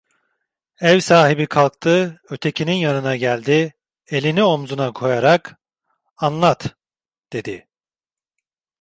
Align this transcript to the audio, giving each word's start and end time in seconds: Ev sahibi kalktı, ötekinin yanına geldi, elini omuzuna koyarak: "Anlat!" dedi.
Ev 0.81 0.99
sahibi 0.99 1.47
kalktı, 1.47 2.21
ötekinin 2.29 2.73
yanına 2.75 3.15
geldi, 3.15 3.73
elini 4.07 4.43
omuzuna 4.43 4.93
koyarak: 4.93 5.59
"Anlat!" 6.17 6.75
dedi. 7.33 7.69